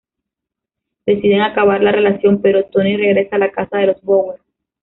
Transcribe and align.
Deciden 1.05 1.41
acabar 1.43 1.83
la 1.83 1.91
relación 1.91 2.41
pero 2.41 2.65
Tony 2.65 2.97
regresa 2.97 3.35
a 3.35 3.37
la 3.37 3.51
casa 3.51 3.77
de 3.77 3.85
los 3.85 4.01
Bower. 4.01 4.41